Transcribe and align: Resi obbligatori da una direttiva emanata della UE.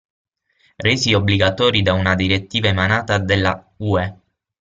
Resi 0.79 1.13
obbligatori 1.13 1.83
da 1.83 1.93
una 1.93 2.15
direttiva 2.15 2.69
emanata 2.69 3.19
della 3.19 3.71
UE. 3.77 4.17